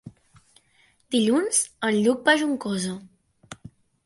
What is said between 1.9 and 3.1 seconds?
en Lluc va a Juncosa.